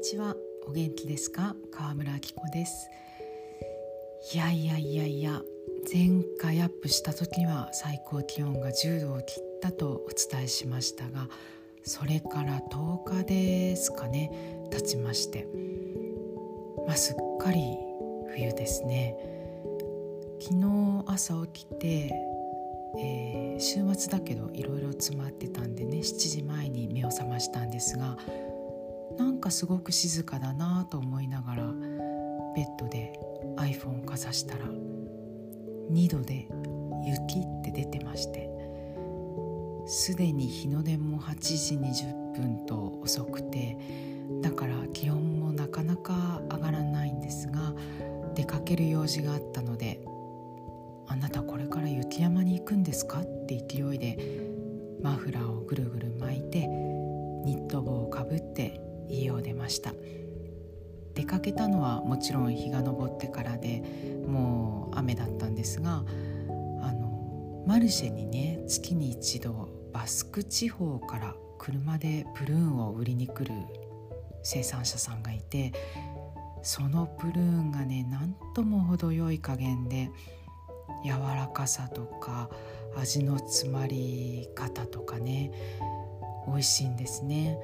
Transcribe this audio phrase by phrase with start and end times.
[0.00, 0.34] ちは。
[0.66, 1.54] お元気ですか？
[1.70, 2.88] 川村明子です。
[4.34, 5.42] いやいやいやいや
[5.92, 11.28] 前回アップした時には最高気温が10度を切ったとお伝えしましたが
[11.84, 14.30] それから10日ですかね
[14.70, 15.46] 経ちまして。
[16.86, 17.60] まあ、すっかり
[18.34, 19.14] 冬ですね。
[20.40, 22.12] 昨日朝起きて、
[22.98, 28.16] えー、週末だけどいろいろ詰まってたんでね7時前に目を覚ましたんですが
[29.20, 31.64] なんかすごく静かだなと思いながら
[32.56, 33.12] ベッドで
[33.58, 36.48] iPhone かざしたら2度で
[37.04, 38.48] 雪って出てまして
[39.84, 43.76] すでに日の出も8時20分と遅くて
[44.40, 47.74] だから気温もなかなか上がらないんですが
[48.34, 50.02] 出かける用事があったので
[51.08, 54.16] 「あなたこれから雪山に行くんですか?」って勢いで
[55.02, 59.92] マフラーをぐるぐる巻いてニット帽をかぶって家を出ました
[61.14, 63.82] 出かけたのはもちろん日が昇ってからで
[64.26, 73.52] もう雨だったんですがあのマルシェにね月に一度バスク地方から車でプルーンを売りに来る
[74.42, 75.72] 生産者さんがいて
[76.62, 80.10] そのプルーンがねなんとも程よい加減で
[81.04, 82.50] 柔らかさとか
[82.96, 85.52] 味の詰まり方とかね
[86.46, 87.58] 美味しいんですね。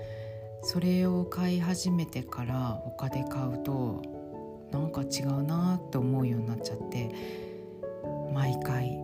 [0.66, 4.02] それを買い始めてから他で買うと
[4.72, 7.14] なんか違うなって思うようになっちゃって
[8.34, 8.88] 毎回。
[8.88, 9.02] う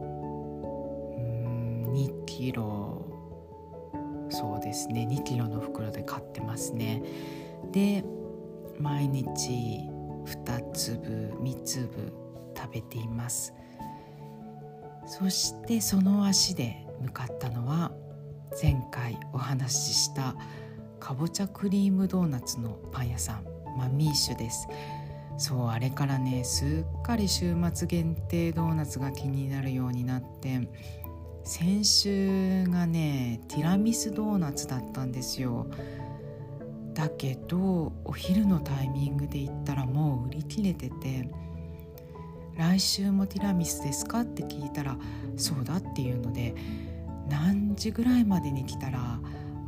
[1.21, 3.07] ん2キロ。
[4.29, 5.07] そうですね。
[5.09, 7.01] 2キロの袋で買ってますね。
[7.71, 8.05] で
[8.81, 9.89] 毎日
[10.27, 12.13] 2粒3粒
[12.57, 13.55] 食べています。
[15.07, 17.93] そしてその足で向かったのは
[18.61, 20.35] 前回お話しした
[21.03, 23.45] かぼちゃクリームドーナツのパン屋さん
[23.77, 24.69] マミーシュです。
[25.37, 30.61] そうあれからねすっかり週末限定ドーナツが気になるようになって
[31.43, 35.67] 先週がねティラミスドーナツだったんですよ。
[36.95, 41.29] だけどお昼のタイミングで行ったらもう売り切れてて
[42.57, 44.97] 来週もティラミスですかって聞いたら
[45.37, 46.55] そうだっていうので
[47.29, 49.19] 何時ぐらいまでに来たら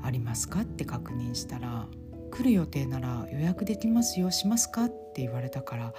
[0.04, 0.60] ありますか？
[0.60, 1.88] って確認したら
[2.30, 4.84] 来る予定なら予約できますよしますか？
[4.84, 5.94] って言われたから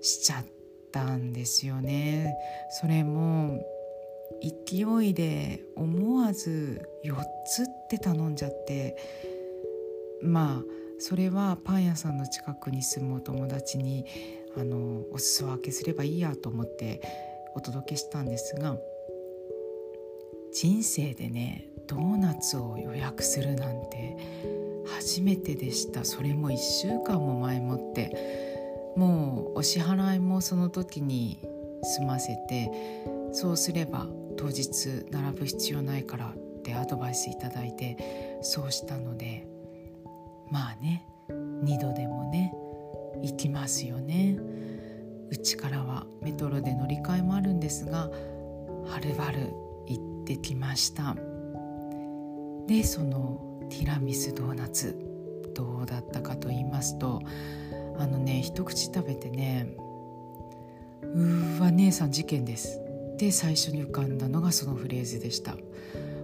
[0.00, 0.44] しちゃっ
[0.92, 2.34] たんですよね。
[2.80, 3.64] それも
[4.42, 7.14] 勢いで思わず4
[7.46, 8.96] つって頼んじゃって
[10.22, 10.62] まあ
[10.98, 14.04] それはパン屋さんの近くに住むお友達に
[14.56, 17.00] あのお裾分けすればいいやと思って
[17.54, 18.76] お届けしたんですが
[20.52, 24.16] 人生でねドーナツを予約するなんて
[24.86, 26.04] 初めてでした。
[26.04, 28.94] それも1週間も前もって。
[28.96, 31.38] もうお支払いもその時に
[31.82, 32.70] 済ませて。
[33.32, 34.06] そうすれば
[34.36, 38.38] 当日並ぶ必要ないからってアドバイスいただいて。
[38.42, 39.46] そうしたので。
[40.50, 41.04] まあね。
[41.28, 42.54] 2度でもね。
[43.22, 44.38] 行きますよね。
[45.30, 48.10] うちからはメトロで乗り換えもあるんですが
[48.86, 49.52] はるばる
[49.86, 51.16] 行ってきました。
[52.68, 54.96] でそのティラミスドーナツ
[55.54, 57.22] どうだったかと言いますと
[57.98, 59.74] あのね一口食べてね
[61.02, 62.78] うーわ姉さん事件です。
[63.16, 65.56] で最初に浮かんだのがそのフレーズでした。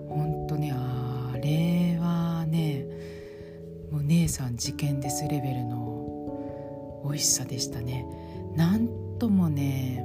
[0.09, 2.87] 本当ねあれはね
[3.91, 8.07] もう姉さん事件ですレベルの美味しさでしたね。
[8.55, 8.87] なん
[9.19, 10.05] ともね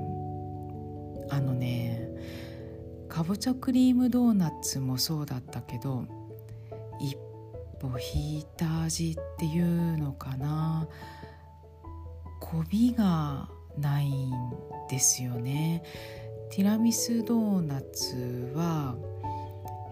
[1.30, 2.10] あのね
[3.10, 6.06] かぼちゃクリームドーナツもそうだったけど
[7.80, 10.88] 歩引いた味っていうのかな。
[12.40, 14.32] こびがないん
[14.90, 15.84] ですよね。
[16.52, 18.96] ティラミスドーナツは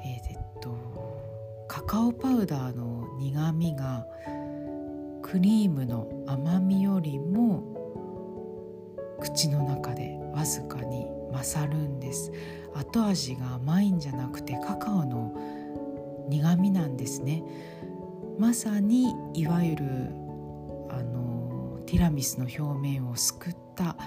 [0.04, 4.06] えー、っとカカオパウダーの苦みが
[5.22, 7.64] クリームの甘みよりも
[9.20, 12.32] 口の中でわずかに勝るんです。
[12.74, 15.34] 後味が甘いんじゃなくてカカオの
[16.30, 17.44] 苦みなんですね。
[18.40, 19.86] まさにいわゆる
[20.90, 23.98] あのティラミスの表面をすくった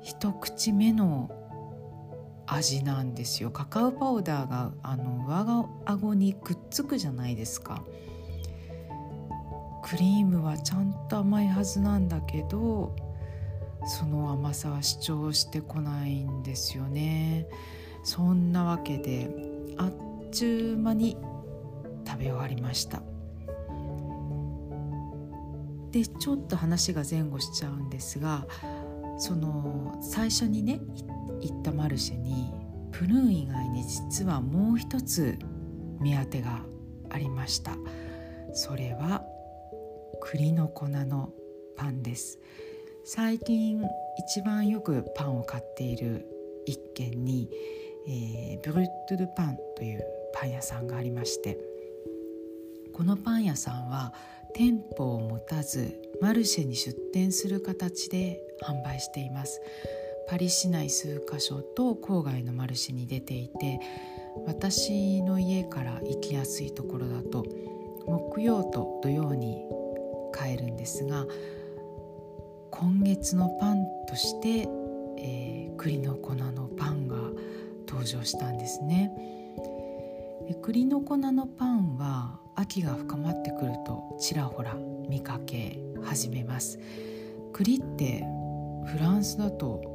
[0.00, 1.30] 一口目の
[2.46, 3.50] 味なんですよ。
[3.50, 7.82] カカオパウダーがあの上顎にくっつくじゃないですか。
[9.82, 12.94] クリームはちゃんと甘いはずなんだけど
[13.84, 17.46] その甘さは主張してこないんですよね。
[18.04, 19.30] そんなわけで
[19.76, 19.92] あっ
[20.30, 21.16] ちゅう間に
[22.06, 23.02] 食べ終わりました。
[25.92, 28.46] でちょっと話が前後しちゃうんですが
[29.18, 30.80] その最初にね
[31.40, 32.52] 行ったマルシェに
[32.90, 35.38] プルーン以外に実はもう一つ
[36.00, 36.62] 目当てが
[37.10, 37.76] ありました。
[38.52, 39.24] それは
[40.20, 41.32] 栗の粉の
[41.76, 42.38] パンです。
[43.04, 43.82] 最近
[44.18, 46.26] 一番よくパンを買っている
[46.66, 47.50] 一軒に、
[48.08, 51.58] えー、ブルットゥルパンというパン屋さんがありまして
[52.92, 54.12] このパン屋さんは
[54.54, 59.60] 店舗を持たずマルシェに出店する形で販売しています。
[60.28, 63.80] パリ市内数カ所と郊外のマルシェに出ていて
[64.46, 67.44] 私の家から行きやすいところだと
[68.06, 69.62] 木曜と土曜に
[70.32, 71.26] 買えるんですが
[72.70, 74.68] 今月のパンとして、
[75.18, 77.16] えー、栗の粉のパンが
[77.86, 79.12] 登場したんですね。
[80.48, 84.74] で栗の粉のパンは秋が深まってくるとちらほら
[85.08, 86.78] 見かけ始めます。
[87.52, 88.24] 栗って
[88.86, 89.92] フランスだと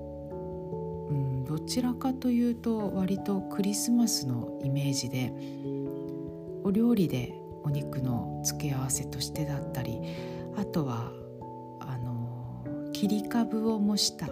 [1.09, 5.31] うん、どちらかというと割とクリスマスのイメージで
[6.63, 7.33] お料理で
[7.63, 9.99] お肉の付け合わせとしてだったり
[10.55, 11.11] あとは
[11.79, 14.27] あの切り株を模した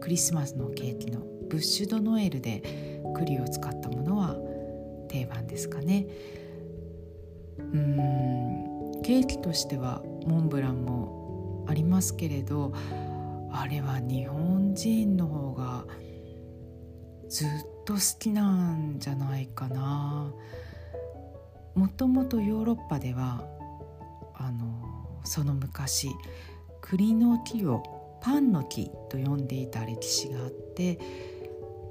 [0.00, 4.36] クリスマスのケーキのブッシュドノエルで栗を使ったものは
[5.08, 6.06] 定番ですかね。
[7.74, 9.02] うん。
[9.02, 12.72] ケーキとしてはモンブランもありますけれど
[13.52, 15.84] あれは日本人の方が
[17.28, 17.48] ずっ
[17.84, 20.32] と好きなんじゃないかな。
[21.74, 23.44] もともとヨーロッパでは
[24.34, 26.10] あのその昔
[26.80, 27.82] 栗の木を
[28.22, 30.98] パンの木と呼んでいた歴史があって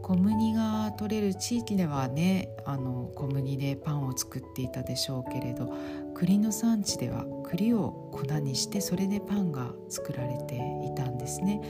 [0.04, 5.74] 小麦が取れる地域ではねあの小麦でパンを作っていたでしょうけれど
[6.14, 10.56] 栗の産地では栗を粉にしてそれでパンが作られて
[10.86, 11.62] いたんですね。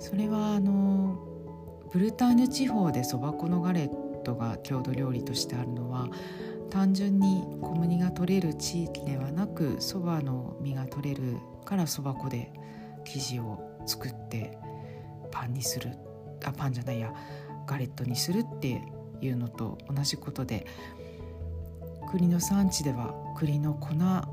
[0.00, 1.18] それはあの
[1.92, 6.08] ブルターニュ地方でそば粉のガレットが郷土料理としてあるのは
[6.70, 11.36] 単純に小麦が取れる地域ではなくそばの実が取れる
[11.66, 12.50] からそば粉で
[13.04, 14.56] 生地を作って
[15.30, 15.90] パンにする
[16.44, 17.12] あパンじゃないや
[17.66, 18.82] ガレットにするって
[19.20, 20.66] いうのと同じことで
[22.10, 24.26] 栗の産地では栗の粉の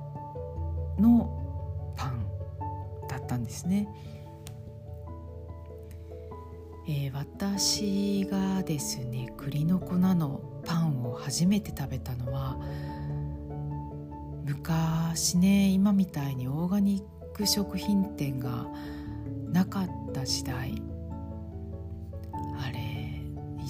[1.96, 2.28] パン
[3.08, 3.88] だったんですね。
[6.90, 12.58] えー、私がですね栗の粉のパンを初めて食べたのは
[14.46, 18.68] 昔ね今みたいにオーガニック食品店が
[19.52, 20.82] なかった時代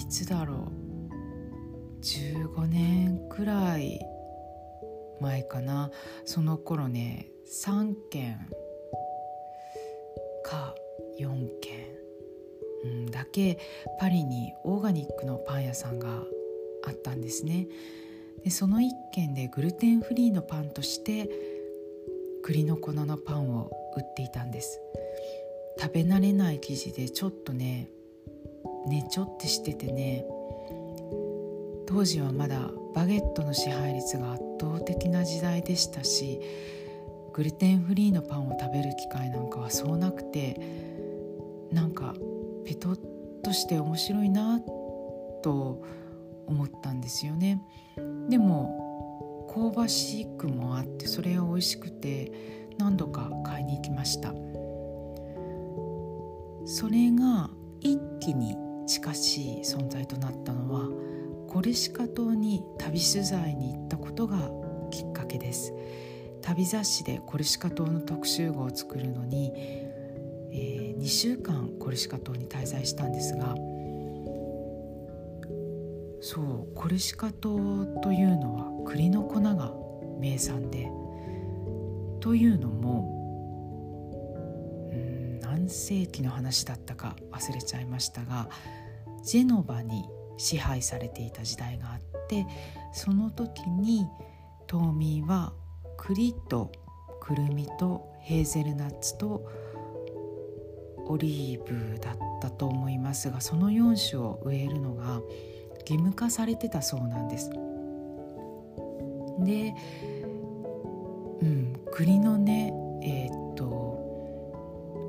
[0.08, 4.00] つだろう？15年くらい
[5.20, 5.90] 前かな。
[6.24, 8.38] その頃ね3軒
[10.44, 10.74] か
[11.20, 11.88] 4軒。
[13.10, 13.58] だけ
[13.98, 16.22] パリにオーガニックのパン屋さんが
[16.86, 17.66] あったんですね。
[18.44, 21.28] でその一軒でグルテンフリーのパンとして
[22.44, 24.80] 栗の粉のパンを売っていたんです。
[25.80, 27.90] 食べ慣れない生地でちょっとね
[28.86, 30.24] ねちょってしててね
[31.86, 36.40] 当時はまだバゲットの支配率が圧倒的な時代でしたし
[37.32, 40.60] グルテンフリーのパンを食べる機会なんかはそうなくて
[41.72, 42.14] なんか
[42.64, 42.98] ペトッ
[43.42, 44.60] として面白いな
[45.42, 45.82] と
[46.46, 47.62] 思ったんですよね。
[48.28, 52.32] でも香ばしくもあってそれが美味しくて
[52.78, 54.34] 何度か買いに行きました。
[56.66, 57.48] それが
[57.80, 58.56] 一気に
[58.88, 60.88] 近しい存在となったのは
[61.48, 64.50] コレシカ島に旅取材に行ったことが
[64.90, 65.72] きっかけです。
[66.42, 69.52] 旅雑誌でコルシカ島の特集号を作るのに
[70.50, 73.54] えー、2週間コルシカ島に滞在したんですが
[76.20, 79.72] そうコルシカ島というのは栗の粉が
[80.18, 80.90] 名産で
[82.20, 83.17] というのも
[85.68, 88.48] 何世紀の話だったか忘れちゃいましたが
[89.22, 90.08] ジェノバに
[90.38, 92.46] 支配されていた時代があって
[92.94, 94.06] その時に
[94.66, 95.52] 島民は
[95.98, 96.72] 栗と
[97.20, 99.46] くるみとヘーゼルナッツと
[101.06, 105.20] オリーブだったと思いますがその4種を植えるのが
[105.80, 107.50] 義務化されてたそうなんです。
[109.40, 109.74] で、
[111.42, 112.72] うん、栗のね
[113.02, 113.37] えー、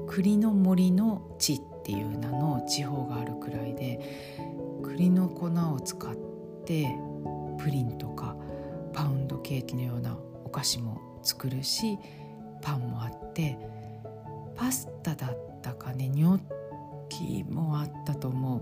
[0.10, 4.00] 栗の森の地っていう名の地方があるくらいで
[4.84, 6.16] 栗の粉を使っ
[6.66, 6.90] て
[7.60, 8.36] プリンとか
[8.92, 12.00] パウンドケーキのようなお菓子も作るし
[12.62, 13.58] パンもあって
[14.56, 16.40] パスタだったかねニョッ
[17.10, 18.62] キもあったと思う。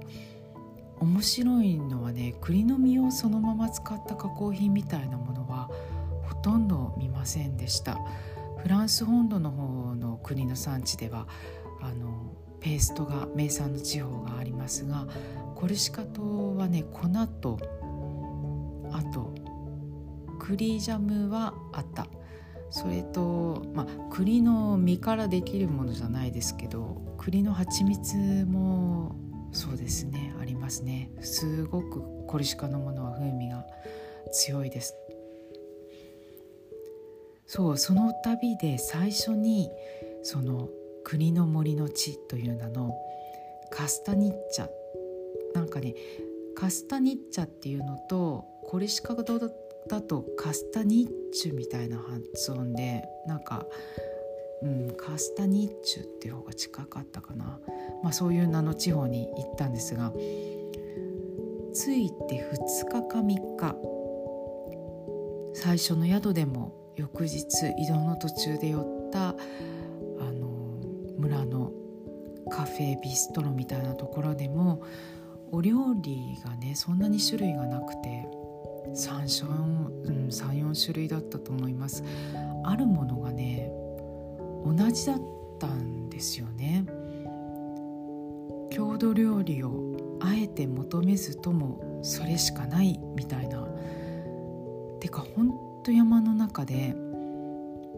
[1.00, 5.70] 面白いのはね栗の実をそのまま使った加工品みたいなものは
[6.24, 8.00] ほとんど見ませんでした。
[8.58, 11.28] フランス本土の方国の産地では
[11.82, 15.08] あのペーストが名産の地方がありますが
[15.56, 17.08] コルシカ島はね粉
[17.42, 17.60] と
[18.92, 19.34] あと
[20.40, 22.08] 栗ジャムはあった。
[22.70, 29.16] それと、まあ、栗の実からできるものじゃないですけど栗の蜂蜜も
[29.54, 31.10] そうですねありますね。
[31.22, 33.66] すごくコルシカのものは風味が
[34.32, 34.96] 強いです。
[37.46, 39.70] そうその旅で最初に
[40.30, 40.68] その
[41.06, 42.94] 国の森の地という名の
[43.72, 44.68] カスタニッチャ
[45.56, 45.96] なんかね
[46.54, 53.66] カスタニッチャっていうのとコルシカ語だとカスタニッチュみたいな発音でなんか、
[54.64, 57.62] うん、カスタニッチュっていう方が近かったかな、
[58.04, 60.12] まあ、そういう名の地方に行ったんですが
[61.74, 63.76] 着いて2日か3日
[65.54, 67.46] 最初の宿でも翌日
[67.78, 69.34] 移動の途中で寄った
[71.28, 71.72] 村の
[72.50, 74.82] カフェビストロみたいなところでも
[75.52, 78.28] お料理がねそんなに種類がなくて
[78.96, 82.04] 34、うん、34種類だったと思います。
[82.64, 83.70] あるものがね
[84.66, 85.22] 同じだっ
[85.60, 86.86] たんですよね。
[88.72, 93.68] 郷土料理をあえて求めずともそれしかないみたいな。
[95.02, 95.52] てかほん
[95.84, 96.96] と山の中で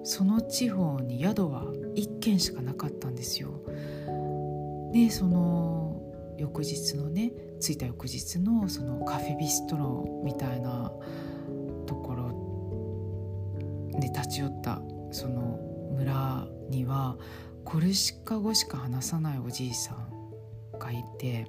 [0.10, 3.62] その地方に宿は1軒しかなかったんですよ。
[4.92, 6.02] でその
[6.36, 10.92] 翌日のね着いた翌日のそのカフェビストロみたいな
[11.86, 15.60] ところで立ち寄ったその
[15.96, 17.16] 村には
[17.64, 20.10] コルシカ語しか話さないおじいさん
[20.80, 21.46] がいて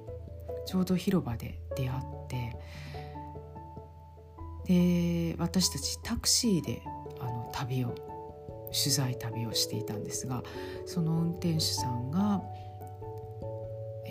[0.67, 2.55] ちょうど広場で出会って
[5.31, 6.83] で私たちタクシーで
[7.19, 8.10] あの旅を
[8.71, 10.43] 取材旅をしていたんですが
[10.85, 12.41] その運転手さんが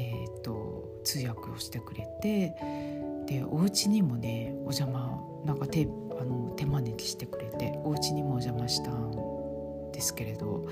[0.00, 2.54] えーと、通訳をしてくれて
[3.26, 5.86] でお家にもねお邪魔なんか手
[6.18, 10.66] あの手招きしてくれてお家にもお邪魔したんですけれど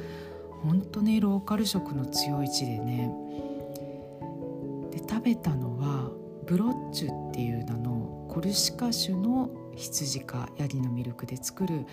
[0.62, 3.12] 本当ねローカル色の強い地でね
[4.92, 6.10] で食べたのは
[6.46, 11.84] ブロッチュっていう名のコルシカ種の羊かヤギのミルクで作る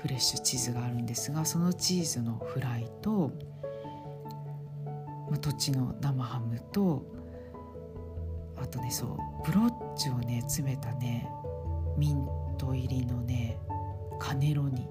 [0.00, 3.32] フレッシュチーズがあるんですがそのチーズのフライと
[5.28, 7.04] まあ土地の生ハムと
[8.56, 11.28] あとねそうブロッチをね詰めたね
[11.96, 12.26] ミン
[12.58, 13.58] ト入りのね
[14.18, 14.88] カネロニ。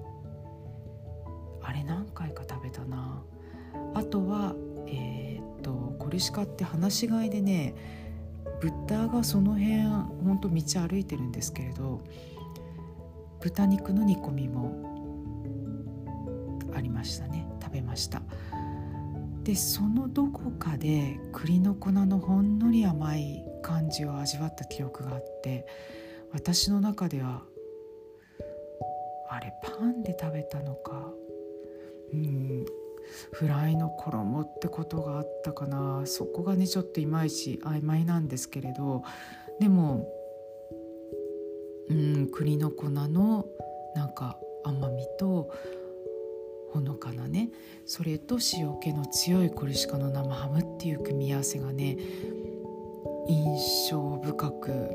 [1.62, 3.22] あれ何回か食べたな。
[3.94, 4.54] あとは
[4.86, 7.74] えー、っとコルシカって放し飼いでね
[8.60, 12.00] ブッダがその辺ほんと道歩いてるんですけれど
[13.40, 14.87] 豚肉の煮込みも
[16.78, 17.46] ありましたね。
[17.60, 18.22] 食べました。
[19.42, 25.66] でそのどこかで栗の粉のほんのり甘い感じを味わった記憶があって
[26.32, 27.42] 私の中では
[29.30, 31.12] あれパンで食べたのか
[32.12, 32.66] うん
[33.32, 36.02] フライの衣ってことがあったかな。
[36.04, 39.02] そこがねちょっといまいち曖昧なんですけれど
[39.60, 40.06] でも
[41.88, 43.46] うん栗の粉の
[43.94, 45.50] なんか甘みと
[46.72, 47.50] ほのかなね。
[47.86, 51.96] それと塩気の強いコルシカの生ハムっていう組み合わせがね
[53.28, 54.90] 印象深く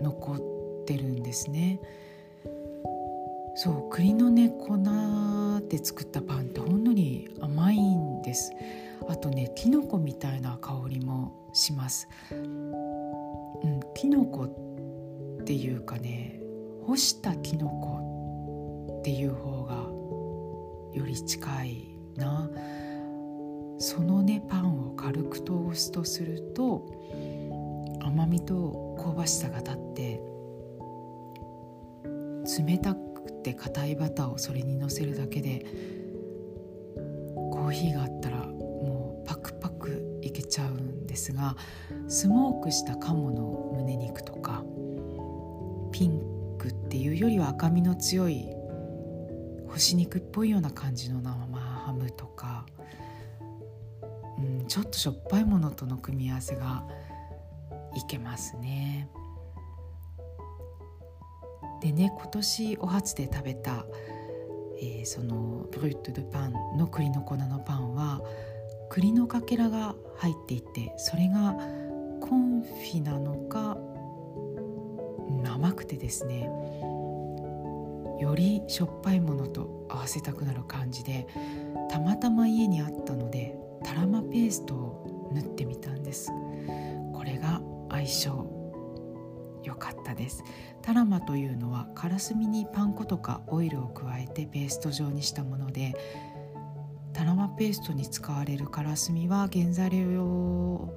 [0.00, 1.80] 残ってるんですね。
[3.56, 4.78] そう栗のね粉
[5.68, 8.52] で作ったパンってほんのり甘いんです。
[9.08, 12.08] あとねきのこみたいな香りもします。
[12.30, 14.48] うんきのこ
[15.40, 16.40] っていうかね
[16.86, 19.93] 干したきのこっていう方が
[20.94, 22.50] より近いな。
[23.78, 26.86] そのねパンを軽くトーストすると
[28.00, 30.20] 甘みと香ばしさが立って
[32.66, 35.66] 冷たくて硬いバターをそれにのせるだけで
[37.50, 41.56] コーヒーがあったらもうパクパクいけちゃうんですが
[42.08, 44.64] スモークした鴨の胸肉とか
[45.92, 48.48] ピンクっていうよりは赤みの強い
[49.74, 52.64] 干し肉っぽいような感じの生ハムとか、
[54.38, 56.84] うん、ちょっとしょっぱいものとの組み合わせが
[57.96, 59.08] いけますね。
[61.82, 63.84] でね今年お初で食べた、
[64.80, 68.22] えー、そのブルット・ド・パンの栗の粉のパンは
[68.90, 71.52] 栗のかけらが入っていてそれが
[72.20, 73.76] コンフィなのか
[75.52, 76.48] 甘くてですね
[78.20, 81.26] よりしょっぱいものと合わせたくなる感じで
[81.90, 86.30] たまたま家にあったのでタラマペーストを塗ってみたんです。
[87.12, 88.54] これが相性
[89.62, 90.42] 良かったです。
[90.82, 95.94] タラマというのはからすみにパン粉とかオイルを加えてペースト状にしたもので
[97.12, 100.94] タラマペーストに使われるからすみは原材料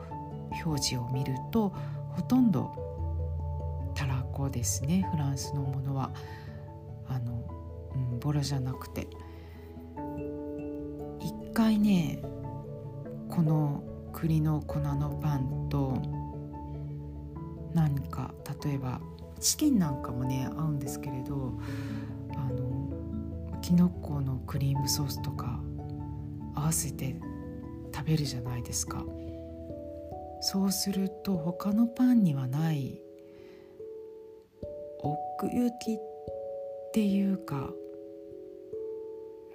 [0.66, 1.74] 表示を見ると
[2.12, 2.72] ほとんど
[3.96, 6.12] たらこですねフランスのものは。
[7.10, 7.44] あの、
[7.94, 9.08] うん、ボロじゃなくて。
[11.20, 12.22] 一回ね
[13.30, 13.84] この
[14.14, 16.02] 栗の粉のパンと
[17.74, 18.34] 何か
[18.64, 19.02] 例えば
[19.40, 21.60] チキンなんかもね合うんですけれど
[22.36, 25.60] あのきのこのクリームソースとか
[26.56, 27.20] 合わせて
[27.94, 29.04] 食べるじゃないですか。
[30.42, 33.02] そうすると他のパンにはない
[35.00, 35.98] 奥行きっ
[36.98, 37.70] ていうか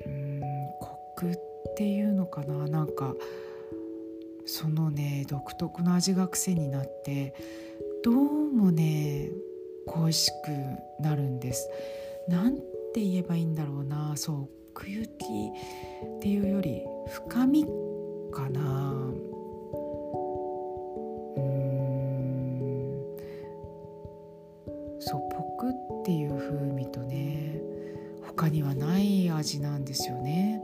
[0.07, 0.41] うん
[0.81, 1.35] コクっ
[1.77, 2.69] ていうのかな。
[2.69, 3.17] なんか
[4.47, 7.35] そのね独特の味が癖になって
[8.05, 9.29] どうもね
[9.89, 11.69] 恋しくなるんです。
[12.29, 12.59] なん
[12.95, 14.13] て言えばいいんだろうな。
[14.15, 15.25] そう奥行き
[16.19, 17.65] っていうより深み
[18.33, 18.93] かな。
[21.37, 21.77] うん。
[25.01, 25.23] そう
[25.63, 27.61] ポクっていう風味とね
[28.27, 30.61] 他にはない味なんですよね。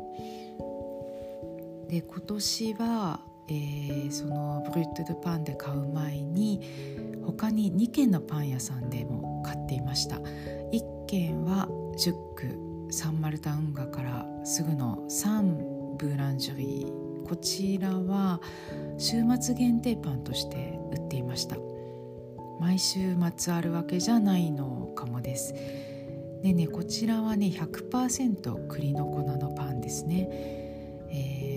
[1.88, 6.60] で今年はえー、そのブルット・ド・パンで買う前に
[7.24, 10.16] 他に2軒のパン屋さんでも買っていました。
[10.16, 17.26] 1軒はジュックサンマルタ運河からすぐのサン・ブーランジュリー。
[17.26, 18.40] こちらは
[18.98, 21.67] 週末限定パンとして売っていました。
[22.60, 25.54] 毎週末あるわけじゃないのかもです。
[26.42, 30.28] でねこちらはね100%栗の粉のパンですね、
[31.10, 31.48] えー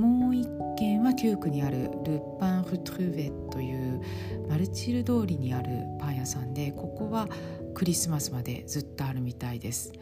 [0.00, 4.00] もう一軒は旧区にあるル・パン・フトゥーベという
[4.48, 7.28] マルチル通りにあるパン屋さんでここは
[7.74, 9.92] クリスマスまでずっとあるみたいです。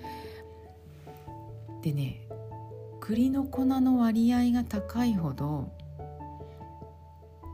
[1.82, 2.22] でね
[3.00, 5.72] 栗の粉の割合が高いほど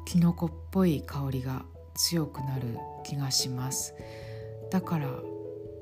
[0.04, 1.64] きのこっぽい香りが
[1.94, 3.94] 強くなる気がします。
[4.70, 5.08] だから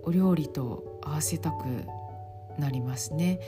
[0.05, 1.65] お料理と合わせたく
[2.59, 3.41] なりますね。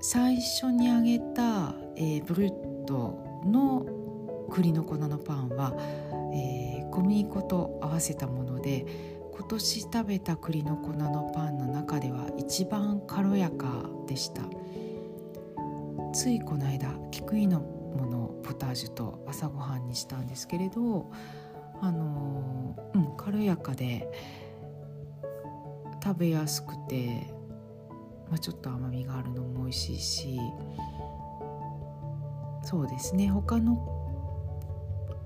[0.00, 3.86] 最初に揚げた、えー、ブルットの
[4.50, 5.74] 栗の粉のパンは、
[6.34, 8.86] えー、小麦粉と合わせたもので
[9.32, 14.42] 今年食べた栗の粉のパンの中では一番軽やかでした。
[16.12, 21.10] ついこの間菊井のものポタージュと朝ごはんにしたんですけれど
[21.80, 24.10] あの、うん軽やかで
[26.02, 27.32] 食べやすくて
[28.30, 30.40] まあ、ちょっと甘みがあるのも美味しいし
[32.62, 33.74] そうですね他の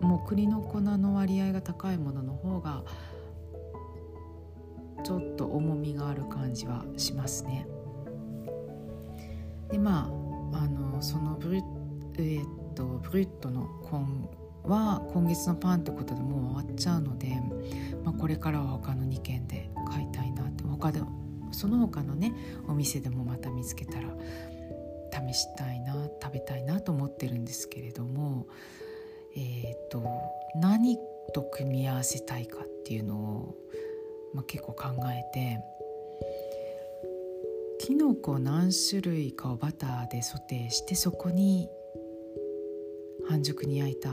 [0.00, 2.82] もう栗の粉の割合が高いものの方が
[5.04, 7.66] ちょっと重みがある感じはしますね。
[9.70, 10.10] でま
[10.52, 11.58] ああのそのブル,、
[12.16, 14.28] えー、とブリットの今
[14.64, 17.28] は今月のパンってことでもう終わっちゃうので、
[18.04, 20.64] まあ、これからは他の2軒で買いたいなって。
[20.84, 21.00] 他で
[21.52, 22.34] その他のね
[22.68, 24.08] お店でもまた見つけたら
[25.12, 28.46] 試したいな食べたいなと思ってるんですけれども
[29.36, 30.04] えっ、ー、と
[30.56, 30.98] 何
[31.32, 33.54] と組み合わせたいかっていうのを、
[34.34, 35.60] まあ、結構考えて
[37.78, 41.68] きのこ何種類かをバターでソテーしてそこに
[43.28, 44.10] 半熟に焼いた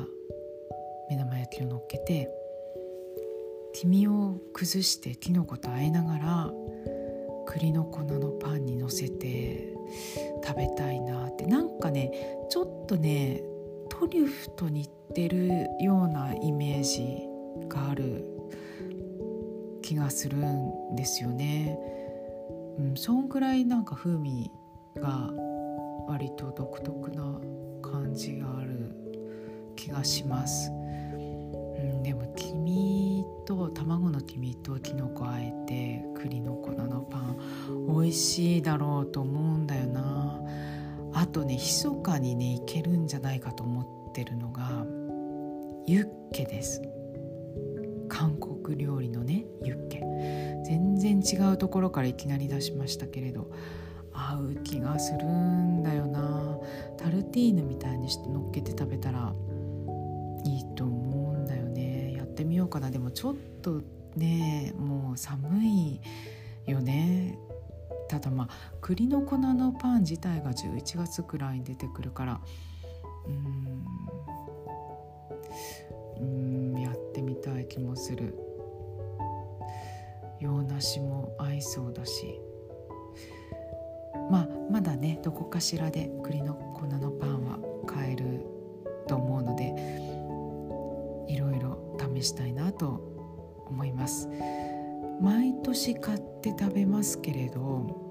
[1.10, 2.30] 目玉焼きをのっけて
[3.74, 6.52] 黄身を崩してきのこと和えながら
[7.48, 9.76] 栗の粉のパンにのせて
[10.46, 12.12] 食べたいなってなんかね
[12.50, 13.42] ちょっとね
[13.90, 17.28] トリュフと似てるようなイメージ
[17.68, 18.26] がある
[19.82, 21.78] 気がするんですよね。
[22.80, 24.50] うん、そんぐらいなんか風味
[24.96, 25.32] が
[26.08, 27.42] 割と独特な
[27.82, 28.71] 感じがある
[29.82, 30.70] 気がします。
[30.70, 37.38] うん、でも黄身と卵の黄身ときのこあえて栗の粉のパン
[37.88, 40.40] 美味しいだろうと思うんだよな。
[41.14, 44.86] あとね密かにねいけるんじゃないかと思ってるのが
[45.88, 46.82] ユッケです。
[48.08, 50.04] 韓国料理のねユッケ。
[50.64, 53.52] 全然違うところからいきなり出しましたけれど
[54.14, 56.60] 合う気がするんだよな。
[56.98, 59.34] タルティーヌみたいにして乗っけて食べたら
[62.72, 62.90] かな。
[62.90, 63.84] でもちょっと
[64.16, 66.02] ねもう寒い
[66.66, 67.38] よね。
[68.10, 68.50] ただまあ
[68.82, 72.42] 栗の粉のパン自体が11月くらいに出てくるから
[73.28, 73.86] うん
[76.74, 78.36] うんやってみたい気もする。
[80.40, 82.42] 洋梨も合いそうだし。
[84.32, 87.60] まあまだねどこかしらで栗の粉のパンは
[92.22, 94.30] 試したいなと思います。
[95.22, 98.10] 毎年買って食べますけれど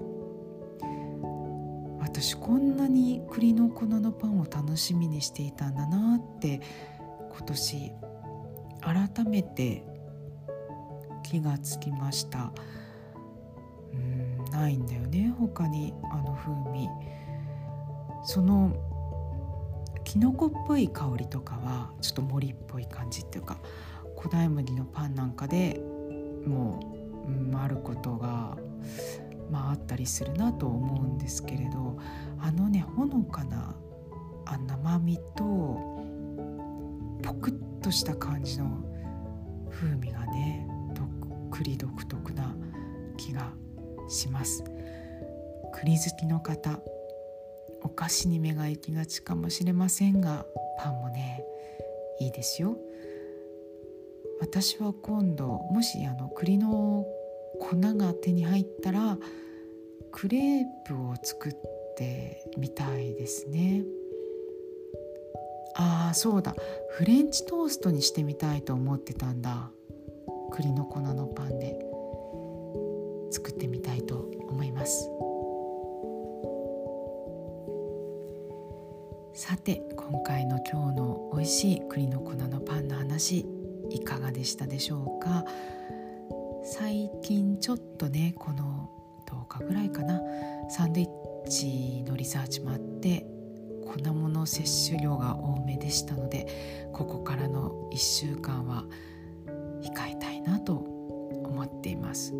[1.99, 6.61] 私こんなに栗の粉のパンを楽しみにしていたんだなって
[7.29, 7.91] 今年
[8.79, 9.83] 改めて
[11.23, 12.53] 気がつきました。
[13.93, 16.87] うんないんだよね他にあの風味。
[18.23, 18.71] その
[20.03, 23.57] きのこっぽい香りとかはちょっと森っぽい感じっていうか
[24.21, 25.81] 古代麦のパンなんかで
[26.45, 26.79] も
[27.25, 28.55] う、うん、あることが
[29.49, 31.97] まああったりするなと思うんですけれど
[32.39, 33.75] あのねほのかな
[34.45, 35.43] 甘みと
[37.23, 38.83] ポクッとした感じの
[39.69, 42.55] 風味がねどっくり独特な
[43.17, 43.51] 気が
[44.09, 44.63] します。
[45.73, 46.79] 栗好きの方
[47.83, 50.45] お菓子に目が行きがちかもしれませんが
[50.77, 51.45] パンもね
[52.19, 52.75] いいですよ。
[54.41, 57.05] 私は今度もしあの栗の
[57.59, 59.17] 粉が手に入ったら
[60.11, 61.53] クレープを作っ
[61.95, 63.83] てみたいですね。
[65.75, 66.55] ああそうだ。
[66.89, 69.69] フレンチトーストにしてみたいと思ってたんだ。
[70.51, 71.79] 栗の粉のパンで。
[73.31, 75.09] 作ってみたいと思います。
[79.33, 83.60] さて今回の今日の美味しい栗の粉のパンの話。
[83.93, 85.45] いかがでしたでしょうか？
[86.63, 88.89] 最近ちょっとねこの
[89.27, 90.21] 10日ぐらいかな？
[90.69, 93.25] サンドイッチのリサーチもあって
[93.85, 98.85] 粉物摂取量が多めでしたのでここからの1週間は
[99.81, 102.33] 控えたいなと思っています。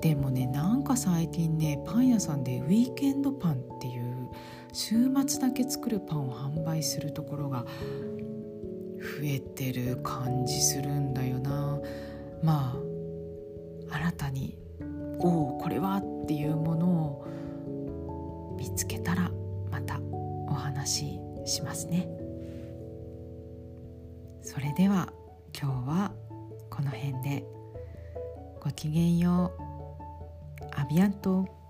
[0.00, 4.30] でもねなんか最近ねパン屋さんでウィーケンドパンっていう
[4.72, 7.66] 週末だけ作るパンを販売するところが
[9.24, 11.80] えてる感じするんだよな。
[12.42, 12.74] ま
[13.90, 14.58] あ新たに
[15.18, 19.30] おおこれはっていうものを見つけたら
[19.70, 20.00] また
[20.48, 22.08] お話ししますね。
[24.42, 25.12] それでは
[25.58, 26.12] 今日は
[26.70, 27.44] この辺で。
[28.64, 29.62] ごきげんよう。
[30.76, 31.61] アビアント。